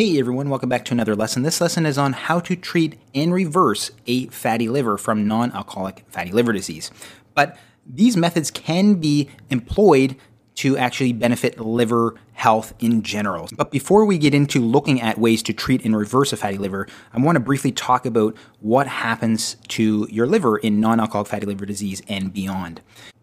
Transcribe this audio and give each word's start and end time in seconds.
Hey 0.00 0.18
everyone, 0.18 0.48
welcome 0.48 0.70
back 0.70 0.86
to 0.86 0.94
another 0.94 1.14
lesson. 1.14 1.42
This 1.42 1.60
lesson 1.60 1.84
is 1.84 1.98
on 1.98 2.14
how 2.14 2.40
to 2.40 2.56
treat 2.56 2.98
and 3.14 3.34
reverse 3.34 3.90
a 4.06 4.28
fatty 4.28 4.66
liver 4.66 4.96
from 4.96 5.28
non 5.28 5.52
alcoholic 5.52 6.06
fatty 6.08 6.32
liver 6.32 6.54
disease. 6.54 6.90
But 7.34 7.58
these 7.84 8.16
methods 8.16 8.50
can 8.50 8.94
be 8.94 9.28
employed 9.50 10.16
to 10.54 10.78
actually 10.78 11.12
benefit 11.12 11.60
liver 11.60 12.14
health 12.32 12.72
in 12.78 13.02
general. 13.02 13.46
But 13.54 13.70
before 13.70 14.06
we 14.06 14.16
get 14.16 14.32
into 14.32 14.62
looking 14.62 15.02
at 15.02 15.18
ways 15.18 15.42
to 15.42 15.52
treat 15.52 15.84
and 15.84 15.94
reverse 15.94 16.32
a 16.32 16.38
fatty 16.38 16.56
liver, 16.56 16.88
I 17.12 17.20
want 17.20 17.36
to 17.36 17.40
briefly 17.40 17.70
talk 17.70 18.06
about 18.06 18.34
what 18.60 18.86
happens 18.86 19.56
to 19.68 20.08
your 20.10 20.26
liver 20.26 20.56
in 20.56 20.80
non 20.80 20.98
alcoholic 20.98 21.28
fatty 21.28 21.44
liver 21.44 21.66
disease 21.66 22.00
and 22.08 22.32
beyond. 22.32 22.80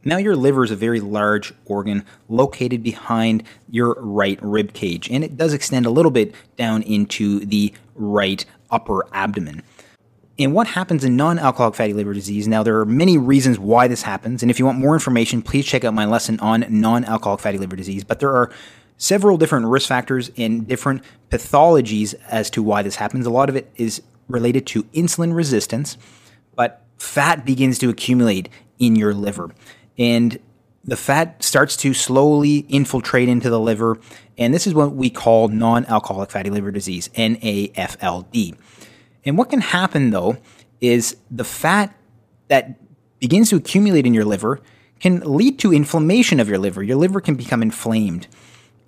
Now, 0.07 0.15
your 0.15 0.37
liver 0.37 0.63
is 0.63 0.71
a 0.71 0.75
very 0.77 1.01
large 1.01 1.53
organ 1.65 2.05
located 2.29 2.81
behind 2.81 3.43
your 3.69 3.93
right 3.99 4.39
rib 4.41 4.71
cage, 4.71 5.09
and 5.11 5.21
it 5.21 5.35
does 5.35 5.53
extend 5.53 5.85
a 5.85 5.89
little 5.89 6.11
bit 6.11 6.33
down 6.55 6.81
into 6.83 7.41
the 7.41 7.73
right 7.93 8.45
upper 8.71 9.05
abdomen. 9.11 9.63
And 10.39 10.53
what 10.53 10.67
happens 10.67 11.03
in 11.03 11.17
non 11.17 11.37
alcoholic 11.37 11.75
fatty 11.75 11.91
liver 11.91 12.13
disease? 12.13 12.47
Now, 12.47 12.63
there 12.63 12.79
are 12.79 12.85
many 12.85 13.17
reasons 13.17 13.59
why 13.59 13.89
this 13.89 14.03
happens, 14.03 14.41
and 14.41 14.49
if 14.49 14.59
you 14.59 14.65
want 14.65 14.79
more 14.79 14.93
information, 14.93 15.41
please 15.41 15.65
check 15.65 15.83
out 15.83 15.93
my 15.93 16.05
lesson 16.05 16.39
on 16.39 16.65
non 16.69 17.03
alcoholic 17.03 17.41
fatty 17.41 17.57
liver 17.57 17.75
disease. 17.75 18.05
But 18.05 18.21
there 18.21 18.33
are 18.33 18.49
several 18.95 19.35
different 19.35 19.65
risk 19.65 19.89
factors 19.89 20.31
and 20.37 20.65
different 20.65 21.03
pathologies 21.29 22.15
as 22.29 22.49
to 22.51 22.63
why 22.63 22.81
this 22.81 22.95
happens. 22.95 23.25
A 23.25 23.29
lot 23.29 23.49
of 23.49 23.57
it 23.57 23.69
is 23.75 24.01
related 24.29 24.65
to 24.67 24.83
insulin 24.83 25.35
resistance, 25.35 25.97
but 26.55 26.85
fat 26.97 27.45
begins 27.45 27.77
to 27.79 27.89
accumulate 27.89 28.47
in 28.79 28.95
your 28.95 29.13
liver 29.13 29.51
and 29.97 30.39
the 30.83 30.95
fat 30.95 31.43
starts 31.43 31.75
to 31.77 31.93
slowly 31.93 32.59
infiltrate 32.69 33.27
into 33.27 33.49
the 33.49 33.59
liver. 33.59 33.99
And 34.37 34.53
this 34.53 34.65
is 34.65 34.73
what 34.73 34.93
we 34.93 35.09
call 35.09 35.49
non 35.49 35.85
alcoholic 35.85 36.31
fatty 36.31 36.49
liver 36.49 36.71
disease, 36.71 37.09
NAFLD. 37.09 38.57
And 39.25 39.37
what 39.37 39.49
can 39.49 39.61
happen 39.61 40.11
though 40.11 40.37
is 40.79 41.17
the 41.29 41.43
fat 41.43 41.95
that 42.47 42.79
begins 43.19 43.49
to 43.49 43.57
accumulate 43.57 44.05
in 44.05 44.13
your 44.13 44.25
liver 44.25 44.61
can 44.99 45.19
lead 45.19 45.59
to 45.59 45.73
inflammation 45.73 46.39
of 46.39 46.47
your 46.47 46.57
liver. 46.57 46.81
Your 46.81 46.97
liver 46.97 47.19
can 47.19 47.35
become 47.35 47.61
inflamed. 47.61 48.27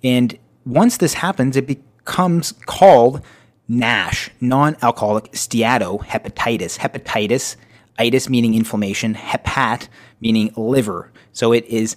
And 0.02 0.38
once 0.64 0.96
this 0.96 1.14
happens, 1.14 1.56
it 1.56 1.66
becomes 1.66 2.52
called 2.66 3.22
NASH, 3.68 4.30
non 4.40 4.76
alcoholic 4.82 5.32
steatohepatitis. 5.32 6.78
Hepatitis 6.78 7.56
itis 8.00 8.28
meaning 8.28 8.54
inflammation, 8.54 9.14
hepat 9.14 9.88
meaning 10.20 10.52
liver. 10.56 11.12
So 11.32 11.52
it 11.52 11.66
is 11.66 11.96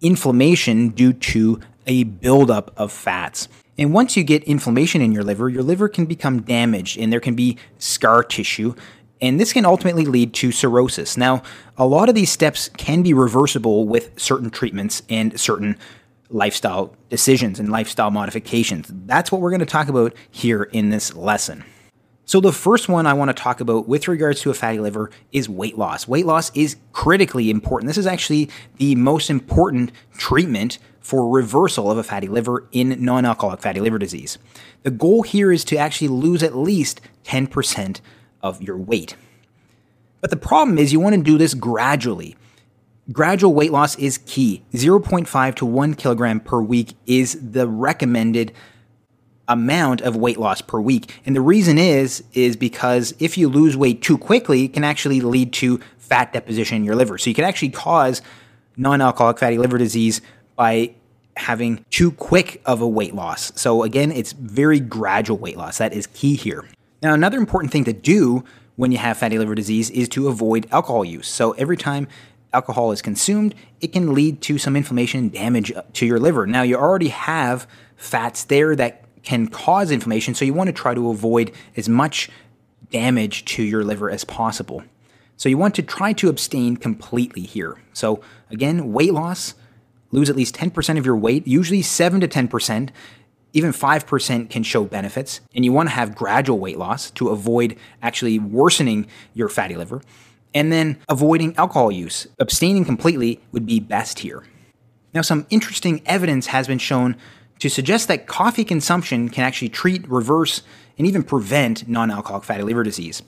inflammation 0.00 0.90
due 0.90 1.14
to 1.14 1.60
a 1.86 2.04
buildup 2.04 2.72
of 2.76 2.92
fats. 2.92 3.48
And 3.78 3.92
once 3.92 4.16
you 4.16 4.22
get 4.22 4.44
inflammation 4.44 5.00
in 5.00 5.12
your 5.12 5.24
liver, 5.24 5.48
your 5.48 5.62
liver 5.62 5.88
can 5.88 6.04
become 6.06 6.42
damaged 6.42 6.98
and 6.98 7.12
there 7.12 7.20
can 7.20 7.34
be 7.34 7.56
scar 7.78 8.22
tissue. 8.22 8.74
And 9.20 9.40
this 9.40 9.52
can 9.52 9.64
ultimately 9.64 10.04
lead 10.04 10.34
to 10.34 10.52
cirrhosis. 10.52 11.16
Now, 11.16 11.42
a 11.78 11.86
lot 11.86 12.08
of 12.08 12.14
these 12.14 12.30
steps 12.30 12.68
can 12.76 13.02
be 13.02 13.14
reversible 13.14 13.88
with 13.88 14.18
certain 14.20 14.50
treatments 14.50 15.02
and 15.08 15.40
certain 15.40 15.76
lifestyle 16.28 16.94
decisions 17.08 17.58
and 17.58 17.70
lifestyle 17.70 18.10
modifications. 18.10 18.90
That's 19.06 19.32
what 19.32 19.40
we're 19.40 19.50
going 19.50 19.60
to 19.60 19.66
talk 19.66 19.88
about 19.88 20.14
here 20.30 20.64
in 20.64 20.90
this 20.90 21.14
lesson. 21.14 21.64
So, 22.26 22.40
the 22.40 22.52
first 22.52 22.88
one 22.88 23.06
I 23.06 23.12
want 23.12 23.28
to 23.28 23.34
talk 23.34 23.60
about 23.60 23.86
with 23.86 24.08
regards 24.08 24.40
to 24.42 24.50
a 24.50 24.54
fatty 24.54 24.78
liver 24.78 25.10
is 25.32 25.48
weight 25.48 25.76
loss. 25.76 26.08
Weight 26.08 26.24
loss 26.24 26.50
is 26.56 26.76
critically 26.92 27.50
important. 27.50 27.88
This 27.88 27.98
is 27.98 28.06
actually 28.06 28.50
the 28.78 28.94
most 28.94 29.28
important 29.28 29.92
treatment 30.16 30.78
for 31.00 31.28
reversal 31.28 31.90
of 31.90 31.98
a 31.98 32.02
fatty 32.02 32.28
liver 32.28 32.66
in 32.72 33.04
non 33.04 33.26
alcoholic 33.26 33.60
fatty 33.60 33.80
liver 33.80 33.98
disease. 33.98 34.38
The 34.84 34.90
goal 34.90 35.22
here 35.22 35.52
is 35.52 35.64
to 35.64 35.76
actually 35.76 36.08
lose 36.08 36.42
at 36.42 36.56
least 36.56 37.02
10% 37.24 38.00
of 38.42 38.62
your 38.62 38.78
weight. 38.78 39.16
But 40.22 40.30
the 40.30 40.36
problem 40.38 40.78
is 40.78 40.92
you 40.92 41.00
want 41.00 41.14
to 41.14 41.22
do 41.22 41.36
this 41.36 41.52
gradually. 41.52 42.36
Gradual 43.12 43.52
weight 43.52 43.70
loss 43.70 43.96
is 43.96 44.16
key. 44.24 44.64
0.5 44.72 45.54
to 45.56 45.66
1 45.66 45.94
kilogram 45.94 46.40
per 46.40 46.62
week 46.62 46.94
is 47.04 47.38
the 47.52 47.68
recommended 47.68 48.52
amount 49.48 50.00
of 50.00 50.16
weight 50.16 50.38
loss 50.38 50.60
per 50.60 50.80
week. 50.80 51.20
And 51.26 51.36
the 51.36 51.40
reason 51.40 51.78
is 51.78 52.24
is 52.32 52.56
because 52.56 53.14
if 53.18 53.36
you 53.36 53.48
lose 53.48 53.76
weight 53.76 54.02
too 54.02 54.18
quickly, 54.18 54.64
it 54.64 54.72
can 54.72 54.84
actually 54.84 55.20
lead 55.20 55.52
to 55.54 55.80
fat 55.98 56.32
deposition 56.32 56.76
in 56.78 56.84
your 56.84 56.96
liver. 56.96 57.18
So 57.18 57.30
you 57.30 57.34
can 57.34 57.44
actually 57.44 57.70
cause 57.70 58.22
non-alcoholic 58.76 59.38
fatty 59.38 59.58
liver 59.58 59.78
disease 59.78 60.20
by 60.56 60.94
having 61.36 61.84
too 61.90 62.12
quick 62.12 62.62
of 62.64 62.80
a 62.80 62.88
weight 62.88 63.14
loss. 63.14 63.52
So 63.60 63.82
again, 63.82 64.12
it's 64.12 64.32
very 64.32 64.80
gradual 64.80 65.38
weight 65.38 65.56
loss. 65.56 65.78
That 65.78 65.92
is 65.92 66.06
key 66.08 66.36
here. 66.36 66.64
Now, 67.02 67.12
another 67.12 67.38
important 67.38 67.72
thing 67.72 67.84
to 67.84 67.92
do 67.92 68.44
when 68.76 68.92
you 68.92 68.98
have 68.98 69.16
fatty 69.16 69.38
liver 69.38 69.54
disease 69.54 69.90
is 69.90 70.08
to 70.10 70.28
avoid 70.28 70.66
alcohol 70.70 71.04
use. 71.04 71.28
So 71.28 71.52
every 71.52 71.76
time 71.76 72.08
alcohol 72.52 72.92
is 72.92 73.02
consumed, 73.02 73.54
it 73.80 73.92
can 73.92 74.14
lead 74.14 74.40
to 74.42 74.58
some 74.58 74.76
inflammation 74.76 75.20
and 75.20 75.32
damage 75.32 75.72
uh, 75.72 75.82
to 75.94 76.06
your 76.06 76.20
liver. 76.20 76.46
Now, 76.46 76.62
you 76.62 76.76
already 76.76 77.08
have 77.08 77.66
fats 77.96 78.44
there 78.44 78.74
that 78.76 79.03
can 79.24 79.48
cause 79.48 79.90
inflammation. 79.90 80.34
So 80.34 80.44
you 80.44 80.54
want 80.54 80.68
to 80.68 80.72
try 80.72 80.94
to 80.94 81.10
avoid 81.10 81.52
as 81.76 81.88
much 81.88 82.30
damage 82.90 83.44
to 83.46 83.62
your 83.62 83.82
liver 83.82 84.10
as 84.10 84.24
possible. 84.24 84.84
So 85.36 85.48
you 85.48 85.58
want 85.58 85.74
to 85.76 85.82
try 85.82 86.12
to 86.14 86.28
abstain 86.28 86.76
completely 86.76 87.42
here. 87.42 87.80
So 87.92 88.20
again, 88.50 88.92
weight 88.92 89.12
loss, 89.12 89.54
lose 90.12 90.30
at 90.30 90.36
least 90.36 90.54
10% 90.54 90.98
of 90.98 91.04
your 91.04 91.16
weight, 91.16 91.46
usually 91.46 91.82
7 91.82 92.20
to 92.20 92.28
10%. 92.28 92.90
Even 93.52 93.70
5% 93.70 94.50
can 94.50 94.62
show 94.64 94.84
benefits, 94.84 95.40
and 95.54 95.64
you 95.64 95.72
want 95.72 95.88
to 95.88 95.94
have 95.94 96.16
gradual 96.16 96.58
weight 96.58 96.76
loss 96.76 97.12
to 97.12 97.28
avoid 97.28 97.76
actually 98.02 98.36
worsening 98.38 99.06
your 99.32 99.48
fatty 99.48 99.76
liver. 99.76 100.02
And 100.52 100.72
then 100.72 100.98
avoiding 101.08 101.56
alcohol 101.56 101.92
use. 101.92 102.26
Abstaining 102.40 102.84
completely 102.84 103.40
would 103.52 103.64
be 103.64 103.78
best 103.78 104.20
here. 104.20 104.42
Now, 105.12 105.22
some 105.22 105.46
interesting 105.50 106.02
evidence 106.04 106.48
has 106.48 106.66
been 106.66 106.78
shown 106.78 107.16
to 107.58 107.68
suggest 107.68 108.08
that 108.08 108.26
coffee 108.26 108.64
consumption 108.64 109.28
can 109.28 109.44
actually 109.44 109.68
treat, 109.68 110.08
reverse, 110.08 110.62
and 110.98 111.06
even 111.06 111.22
prevent 111.22 111.88
non 111.88 112.10
alcoholic 112.10 112.44
fatty 112.44 112.62
liver 112.62 112.82
disease. 112.82 113.22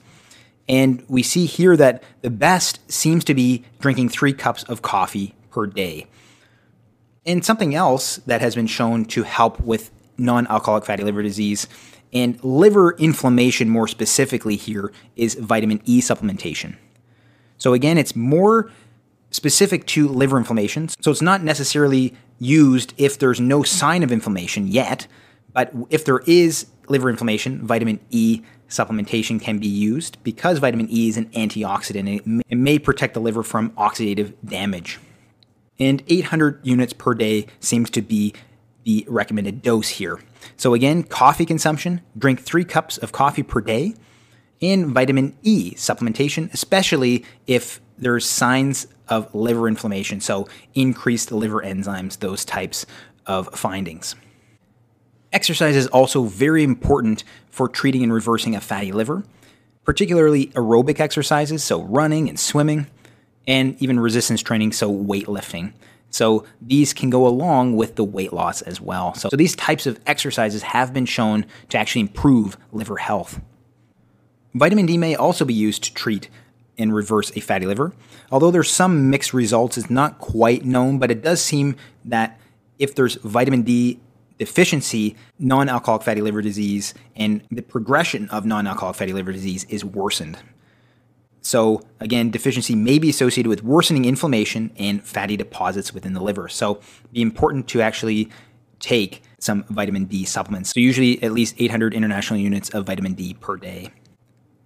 And 0.69 1.03
we 1.07 1.23
see 1.23 1.45
here 1.45 1.77
that 1.77 2.03
the 2.21 2.29
best 2.29 2.91
seems 2.91 3.23
to 3.25 3.33
be 3.33 3.63
drinking 3.79 4.09
three 4.09 4.33
cups 4.33 4.63
of 4.63 4.81
coffee 4.81 5.33
per 5.49 5.65
day. 5.65 6.07
And 7.25 7.43
something 7.43 7.73
else 7.73 8.17
that 8.25 8.41
has 8.41 8.55
been 8.55 8.67
shown 8.67 9.05
to 9.05 9.23
help 9.23 9.59
with 9.61 9.91
non 10.17 10.47
alcoholic 10.47 10.85
fatty 10.85 11.03
liver 11.03 11.23
disease 11.23 11.67
and 12.13 12.41
liver 12.43 12.93
inflammation, 12.93 13.69
more 13.69 13.87
specifically, 13.87 14.55
here 14.55 14.91
is 15.15 15.35
vitamin 15.35 15.81
E 15.85 16.01
supplementation. 16.01 16.75
So, 17.57 17.73
again, 17.73 17.97
it's 17.97 18.15
more 18.15 18.71
specific 19.31 19.85
to 19.87 20.07
liver 20.07 20.37
inflammation. 20.37 20.89
So, 21.01 21.11
it's 21.11 21.21
not 21.21 21.43
necessarily 21.43 22.13
used 22.39 22.93
if 22.97 23.19
there's 23.19 23.39
no 23.39 23.63
sign 23.63 24.03
of 24.03 24.11
inflammation 24.11 24.67
yet. 24.67 25.07
But 25.53 25.73
if 25.89 26.05
there 26.05 26.19
is 26.27 26.67
liver 26.87 27.09
inflammation, 27.09 27.65
vitamin 27.65 27.99
E 28.09 28.41
supplementation 28.69 29.41
can 29.41 29.57
be 29.59 29.67
used 29.67 30.21
because 30.23 30.59
vitamin 30.59 30.87
E 30.89 31.09
is 31.09 31.17
an 31.17 31.25
antioxidant 31.27 32.25
and 32.25 32.43
it 32.47 32.57
may 32.57 32.77
protect 32.77 33.13
the 33.13 33.19
liver 33.19 33.43
from 33.43 33.71
oxidative 33.71 34.33
damage. 34.45 34.99
And 35.79 36.03
800 36.07 36.59
units 36.63 36.93
per 36.93 37.13
day 37.13 37.47
seems 37.59 37.89
to 37.91 38.01
be 38.01 38.33
the 38.83 39.05
recommended 39.07 39.61
dose 39.61 39.89
here. 39.89 40.19
So, 40.55 40.73
again, 40.73 41.03
coffee 41.03 41.45
consumption, 41.45 42.01
drink 42.17 42.41
three 42.41 42.63
cups 42.63 42.97
of 42.97 43.11
coffee 43.11 43.43
per 43.43 43.61
day, 43.61 43.95
and 44.61 44.87
vitamin 44.87 45.37
E 45.43 45.73
supplementation, 45.75 46.51
especially 46.53 47.25
if 47.45 47.81
there's 47.97 48.25
signs 48.25 48.87
of 49.09 49.33
liver 49.33 49.67
inflammation, 49.67 50.21
so 50.21 50.47
increased 50.73 51.31
liver 51.31 51.61
enzymes, 51.61 52.19
those 52.19 52.45
types 52.45 52.85
of 53.25 53.49
findings. 53.53 54.15
Exercise 55.33 55.75
is 55.75 55.87
also 55.87 56.23
very 56.23 56.63
important 56.63 57.23
for 57.49 57.67
treating 57.67 58.03
and 58.03 58.13
reversing 58.13 58.55
a 58.55 58.61
fatty 58.61 58.91
liver, 58.91 59.23
particularly 59.83 60.47
aerobic 60.47 60.99
exercises, 60.99 61.63
so 61.63 61.81
running 61.83 62.29
and 62.29 62.39
swimming, 62.39 62.87
and 63.45 63.81
even 63.81 63.99
resistance 63.99 64.41
training, 64.41 64.71
so 64.71 64.91
weightlifting. 64.91 65.73
So 66.09 66.45
these 66.61 66.93
can 66.93 67.09
go 67.09 67.27
along 67.27 67.75
with 67.75 67.95
the 67.95 68.03
weight 68.03 68.31
loss 68.31 68.61
as 68.61 68.79
well. 68.79 69.13
So, 69.13 69.29
so 69.29 69.37
these 69.37 69.55
types 69.55 69.85
of 69.85 69.99
exercises 70.07 70.61
have 70.63 70.93
been 70.93 71.05
shown 71.05 71.45
to 71.69 71.77
actually 71.77 72.01
improve 72.01 72.57
liver 72.71 72.97
health. 72.97 73.41
Vitamin 74.53 74.85
D 74.85 74.97
may 74.97 75.15
also 75.15 75.45
be 75.45 75.53
used 75.53 75.83
to 75.83 75.93
treat 75.93 76.29
and 76.77 76.93
reverse 76.93 77.31
a 77.35 77.39
fatty 77.39 77.65
liver. 77.65 77.93
Although 78.31 78.51
there's 78.51 78.69
some 78.69 79.09
mixed 79.09 79.33
results, 79.33 79.77
it's 79.77 79.89
not 79.89 80.19
quite 80.19 80.65
known, 80.65 80.99
but 80.99 81.11
it 81.11 81.21
does 81.21 81.41
seem 81.41 81.75
that 82.05 82.39
if 82.79 82.95
there's 82.95 83.15
vitamin 83.15 83.63
D 83.63 83.99
deficiency, 84.37 85.15
non 85.39 85.69
alcoholic 85.69 86.03
fatty 86.03 86.21
liver 86.21 86.41
disease 86.41 86.93
and 87.15 87.41
the 87.51 87.61
progression 87.61 88.29
of 88.29 88.45
non 88.45 88.67
alcoholic 88.67 88.95
fatty 88.95 89.13
liver 89.13 89.31
disease 89.31 89.65
is 89.65 89.83
worsened. 89.83 90.37
So, 91.41 91.81
again, 92.01 92.29
deficiency 92.29 92.75
may 92.75 92.99
be 92.99 93.09
associated 93.09 93.47
with 93.47 93.63
worsening 93.63 94.03
inflammation 94.03 94.71
and 94.77 95.01
fatty 95.01 95.37
deposits 95.37 95.93
within 95.93 96.13
the 96.13 96.21
liver. 96.21 96.49
So, 96.49 96.81
be 97.13 97.21
important 97.21 97.67
to 97.69 97.81
actually 97.81 98.29
take 98.79 99.23
some 99.39 99.63
vitamin 99.69 100.05
D 100.05 100.25
supplements. 100.25 100.73
So, 100.73 100.81
usually 100.81 101.23
at 101.23 101.31
least 101.31 101.55
800 101.57 101.93
international 101.93 102.39
units 102.39 102.69
of 102.71 102.85
vitamin 102.85 103.13
D 103.13 103.33
per 103.33 103.55
day. 103.55 103.91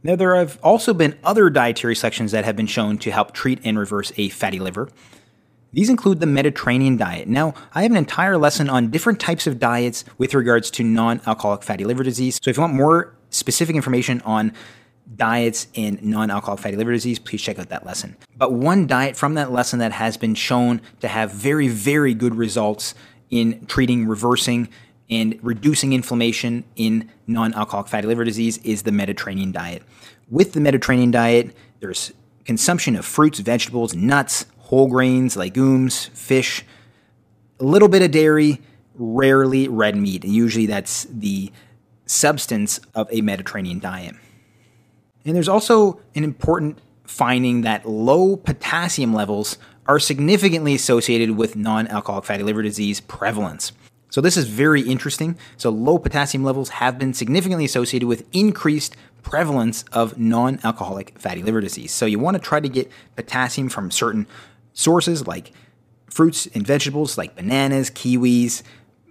Now, 0.04 0.16
there 0.16 0.36
have 0.36 0.60
also 0.64 0.94
been 0.94 1.18
other 1.24 1.50
dietary 1.50 1.96
sections 1.96 2.32
that 2.32 2.44
have 2.44 2.56
been 2.56 2.68
shown 2.68 2.98
to 3.00 3.12
help 3.12 3.34
treat 3.34 3.60
and 3.64 3.78
reverse 3.78 4.12
a 4.18 4.30
fatty 4.30 4.60
liver. 4.60 4.90
These 5.74 5.90
include 5.90 6.20
the 6.20 6.26
Mediterranean 6.26 6.98
diet. 6.98 7.28
Now, 7.28 7.54
I 7.74 7.84
have 7.84 7.92
an 7.92 7.98
entire 7.98 8.38
lesson 8.38 8.70
on 8.70 8.90
different 8.90 9.20
types 9.20 9.48
of 9.48 9.60
diets 9.60 10.04
with 10.18 10.34
regards 10.34 10.70
to 10.72 10.84
non 10.84 11.22
alcoholic 11.26 11.64
fatty 11.64 11.86
liver 11.86 12.04
disease. 12.04 12.40
So, 12.42 12.50
if 12.50 12.58
you 12.58 12.62
want 12.62 12.74
more 12.74 13.16
specific 13.30 13.76
information 13.76 14.22
on 14.22 14.54
diets 15.16 15.68
in 15.74 16.00
non 16.02 16.32
alcoholic 16.32 16.62
fatty 16.62 16.76
liver 16.76 16.92
disease, 16.92 17.20
please 17.20 17.42
check 17.42 17.60
out 17.60 17.70
that 17.70 17.86
lesson. 17.86 18.18
But 18.36 18.54
one 18.54 18.88
diet 18.88 19.16
from 19.16 19.36
that 19.36 19.52
lesson 19.52 19.80
that 19.80 19.92
has 19.94 20.18
been 20.18 20.36
shown 20.36 20.82
to 21.00 21.08
have 21.08 21.32
very, 21.32 21.68
very 21.68 22.14
good 22.14 22.36
results 22.36 22.96
in 23.30 23.66
treating, 23.68 24.08
reversing, 24.08 24.68
and 25.12 25.38
reducing 25.44 25.92
inflammation 25.92 26.64
in 26.78 27.12
non 27.28 27.54
alcoholic 27.54 27.90
fatty 27.90 28.08
liver 28.08 28.24
disease 28.24 28.58
is 28.60 28.84
the 28.84 28.92
Mediterranean 28.92 29.52
diet. 29.52 29.84
With 30.30 30.54
the 30.54 30.62
Mediterranean 30.62 31.12
diet, 31.12 31.54
there's 31.82 32.14
consumption 32.46 32.96
of 32.96 33.06
fruits, 33.06 33.40
vegetables, 33.40 33.94
nuts, 33.94 34.46
whole 34.58 34.88
grains, 34.88 35.36
legumes, 35.36 36.06
fish, 36.08 36.66
a 37.60 37.66
little 37.66 37.90
bit 37.90 38.02
of 38.02 38.12
dairy, 38.12 38.62
rarely 38.96 39.68
red 39.68 39.98
meat. 39.98 40.24
And 40.24 40.34
usually 40.34 40.66
that's 40.66 41.04
the 41.06 41.52
substance 42.06 42.80
of 42.96 43.08
a 43.12 43.22
Mediterranean 43.22 43.80
diet. 43.80 44.16
And 45.26 45.36
there's 45.36 45.50
also 45.50 46.00
an 46.16 46.24
important 46.24 46.80
finding 47.04 47.62
that 47.62 47.88
low 47.88 48.38
potassium 48.38 49.14
levels 49.14 49.58
are 49.86 50.00
significantly 50.00 50.74
associated 50.74 51.32
with 51.32 51.56
non 51.58 51.88
alcoholic 51.90 52.24
fatty 52.24 52.44
liver 52.44 52.62
disease 52.62 53.02
prevalence. 53.02 53.74
So, 54.12 54.22
this 54.22 54.38
is 54.38 54.46
very 54.46 54.82
interesting. 54.82 55.38
So, 55.58 55.70
low 55.70 55.98
potassium 55.98 56.44
levels 56.44 56.70
have 56.70 57.00
been 57.00 57.14
significantly 57.14 57.66
associated 57.66 58.08
with 58.08 58.28
increased 58.34 58.96
prevalence 59.24 59.84
of 59.92 60.20
non 60.20 60.60
alcoholic 60.64 61.18
fatty 61.18 61.42
liver 61.42 61.62
disease. 61.62 61.92
So, 61.92 62.06
you 62.06 62.20
want 62.20 62.36
to 62.36 62.44
try 62.44 62.60
to 62.60 62.70
get 62.70 62.92
potassium 63.16 63.70
from 63.70 63.90
certain 63.90 64.28
sources 64.74 65.26
like 65.26 65.54
fruits 66.10 66.46
and 66.48 66.68
vegetables 66.68 67.18
like 67.18 67.36
bananas, 67.36 67.90
kiwis, 67.90 68.64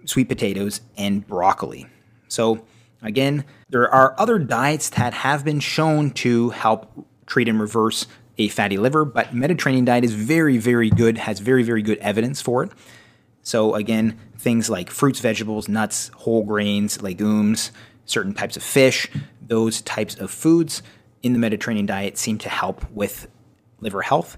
sweet 0.05 0.29
potatoes, 0.29 0.81
and 0.97 1.25
broccoli. 1.27 1.87
So, 2.27 2.63
again, 3.01 3.43
there 3.69 3.89
are 3.91 4.15
other 4.19 4.37
diets 4.37 4.89
that 4.91 5.13
have 5.13 5.43
been 5.43 5.59
shown 5.59 6.11
to 6.11 6.51
help 6.51 7.07
treat 7.25 7.47
and 7.47 7.59
reverse 7.59 8.05
a 8.37 8.49
fatty 8.49 8.77
liver, 8.77 9.05
but 9.05 9.33
Mediterranean 9.33 9.85
diet 9.85 10.03
is 10.03 10.13
very, 10.13 10.57
very 10.57 10.89
good, 10.89 11.17
has 11.17 11.39
very, 11.39 11.63
very 11.63 11.81
good 11.81 11.97
evidence 11.99 12.41
for 12.41 12.63
it. 12.63 12.71
So, 13.43 13.75
again, 13.75 14.19
things 14.37 14.69
like 14.69 14.89
fruits, 14.89 15.19
vegetables, 15.19 15.67
nuts, 15.67 16.09
whole 16.15 16.43
grains, 16.43 17.01
legumes, 17.01 17.71
certain 18.05 18.33
types 18.33 18.57
of 18.57 18.63
fish, 18.63 19.09
those 19.41 19.81
types 19.81 20.15
of 20.15 20.29
foods 20.29 20.83
in 21.23 21.33
the 21.33 21.39
Mediterranean 21.39 21.85
diet 21.85 22.17
seem 22.17 22.37
to 22.39 22.49
help 22.49 22.89
with 22.91 23.27
liver 23.79 24.01
health. 24.01 24.37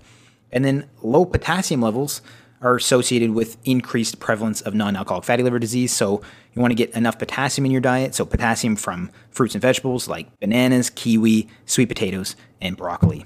And 0.52 0.64
then 0.64 0.90
low 1.02 1.26
potassium 1.26 1.82
levels 1.82 2.22
are 2.62 2.76
associated 2.76 3.32
with 3.32 3.58
increased 3.66 4.20
prevalence 4.20 4.62
of 4.62 4.74
non 4.74 4.96
alcoholic 4.96 5.26
fatty 5.26 5.44
liver 5.44 5.60
disease. 5.60 5.92
So, 5.92 6.22
you 6.54 6.62
want 6.62 6.72
to 6.72 6.76
get 6.76 6.92
enough 6.92 7.20
potassium 7.20 7.66
in 7.66 7.72
your 7.72 7.82
diet. 7.82 8.16
So, 8.16 8.26
potassium 8.26 8.76
from 8.76 9.12
fruits 9.32 9.56
and 9.56 9.62
vegetables 9.62 10.08
like 10.08 10.40
bananas, 10.40 10.90
kiwi, 10.90 11.50
sweet 11.66 11.88
potatoes, 11.88 12.36
and 12.62 12.78
broccoli. 12.78 13.26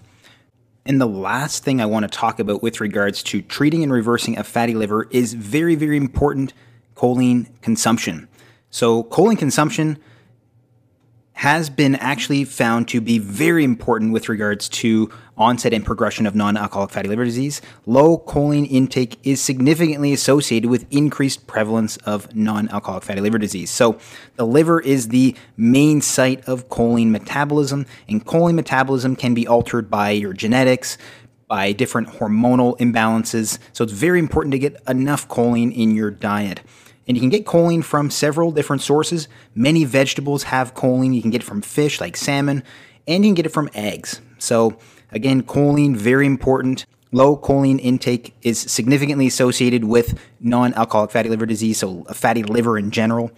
And 0.87 1.01
the 1.01 1.05
last 1.05 1.65
thing 1.65 1.81
I 1.81 1.85
want 1.85 2.09
to 2.09 2.17
talk 2.17 2.39
about 2.39 2.63
with 2.63 2.79
regards 2.79 3.21
to 3.23 3.41
treating 3.41 3.83
and 3.83 3.91
reversing 3.91 4.37
a 4.37 4.43
fatty 4.43 4.73
liver 4.73 5.09
is 5.11 5.33
very, 5.33 5.75
very 5.75 5.97
important 5.97 6.53
choline 6.95 7.49
consumption. 7.61 8.29
So, 8.71 9.03
choline 9.03 9.37
consumption 9.37 9.97
has 11.37 11.69
been 11.69 11.93
actually 11.97 12.43
found 12.43 12.87
to 12.87 12.99
be 12.99 13.19
very 13.19 13.63
important 13.63 14.11
with 14.11 14.27
regards 14.27 14.67
to 14.67 15.07
onset 15.37 15.71
and 15.71 15.85
progression 15.85 16.25
of 16.25 16.33
non 16.33 16.57
alcoholic 16.57 16.89
fatty 16.89 17.07
liver 17.07 17.23
disease. 17.23 17.61
Low 17.85 18.17
choline 18.17 18.67
intake 18.67 19.19
is 19.23 19.39
significantly 19.39 20.13
associated 20.13 20.67
with 20.67 20.87
increased 20.89 21.45
prevalence 21.45 21.97
of 21.97 22.35
non 22.35 22.67
alcoholic 22.69 23.03
fatty 23.03 23.21
liver 23.21 23.37
disease. 23.37 23.69
So, 23.69 23.99
the 24.35 24.47
liver 24.47 24.81
is 24.81 25.09
the 25.09 25.35
main 25.55 26.01
site 26.01 26.43
of 26.49 26.69
choline 26.69 27.11
metabolism, 27.11 27.85
and 28.09 28.25
choline 28.25 28.55
metabolism 28.55 29.15
can 29.15 29.35
be 29.35 29.45
altered 29.47 29.91
by 29.91 30.09
your 30.09 30.33
genetics, 30.33 30.97
by 31.47 31.71
different 31.71 32.07
hormonal 32.07 32.75
imbalances. 32.79 33.59
So, 33.73 33.83
it's 33.83 33.93
very 33.93 34.17
important 34.17 34.53
to 34.53 34.59
get 34.59 34.81
enough 34.87 35.27
choline 35.27 35.71
in 35.71 35.93
your 35.93 36.09
diet. 36.09 36.61
And 37.07 37.15
you 37.15 37.21
can 37.21 37.29
get 37.29 37.45
choline 37.45 37.83
from 37.83 38.09
several 38.09 38.51
different 38.51 38.81
sources. 38.81 39.27
Many 39.55 39.85
vegetables 39.85 40.43
have 40.43 40.73
choline. 40.73 41.15
You 41.15 41.21
can 41.21 41.31
get 41.31 41.41
it 41.41 41.45
from 41.45 41.61
fish 41.61 42.01
like 42.01 42.17
salmon, 42.17 42.63
and 43.07 43.23
you 43.23 43.29
can 43.29 43.35
get 43.35 43.45
it 43.45 43.53
from 43.53 43.69
eggs. 43.73 44.21
So, 44.39 44.77
again, 45.11 45.43
choline, 45.43 45.95
very 45.95 46.25
important. 46.25 46.85
Low 47.13 47.37
choline 47.37 47.79
intake 47.79 48.35
is 48.41 48.59
significantly 48.59 49.27
associated 49.27 49.85
with 49.85 50.19
non 50.41 50.73
alcoholic 50.73 51.11
fatty 51.11 51.29
liver 51.29 51.45
disease, 51.45 51.77
so 51.77 52.05
a 52.09 52.13
fatty 52.13 52.43
liver 52.43 52.77
in 52.77 52.91
general. 52.91 53.31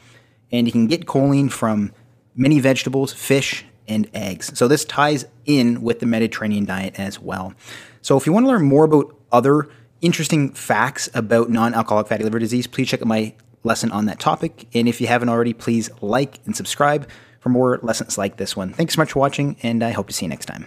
And 0.52 0.66
you 0.66 0.72
can 0.72 0.88
get 0.88 1.06
choline 1.06 1.52
from 1.52 1.92
many 2.36 2.60
vegetables, 2.60 3.14
fish, 3.14 3.66
and 3.88 4.10
eggs. 4.16 4.58
So, 4.58 4.68
this 4.68 4.84
ties 4.84 5.26
in 5.46 5.84
with 5.84 6.00
the 6.00 6.08
Mediterranean 6.08 6.66
diet 6.66 7.00
as 7.00 7.20
well. 7.20 7.54
So, 8.02 8.18
if 8.18 8.26
you 8.26 8.34
want 8.34 8.46
to 8.46 8.48
learn 8.48 8.66
more 8.66 8.86
about 8.86 9.16
other 9.32 9.70
interesting 10.02 10.54
facts 10.54 11.08
about 11.14 11.52
non 11.52 11.76
alcoholic 11.76 12.08
fatty 12.08 12.24
liver 12.24 12.40
disease, 12.40 12.66
please 12.66 12.88
check 12.88 13.02
out 13.02 13.08
my 13.08 13.36
lesson 13.64 13.92
on 13.92 14.06
that 14.06 14.20
topic. 14.20 14.68
And 14.74 14.88
if 14.88 15.02
you 15.02 15.08
haven't 15.08 15.30
already, 15.30 15.54
please 15.54 15.90
like 16.02 16.40
and 16.46 16.56
subscribe 16.56 17.10
for 17.40 17.50
more 17.50 17.80
lessons 17.82 18.18
like 18.18 18.38
this 18.38 18.56
one. 18.56 18.74
Thanks 18.74 18.96
so 18.96 19.02
much 19.02 19.14
for 19.14 19.20
watching, 19.20 19.56
and 19.64 19.84
I 19.84 19.92
hope 19.92 20.08
to 20.08 20.14
see 20.14 20.26
you 20.26 20.30
next 20.30 20.46
time. 20.46 20.66